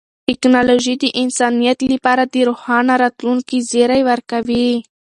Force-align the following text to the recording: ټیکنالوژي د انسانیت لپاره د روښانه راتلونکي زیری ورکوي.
ټیکنالوژي 0.27 0.95
د 0.99 1.03
انسانیت 1.23 1.79
لپاره 1.93 2.23
د 2.33 2.35
روښانه 2.49 2.93
راتلونکي 3.03 3.57
زیری 3.69 4.01
ورکوي. 4.09 4.67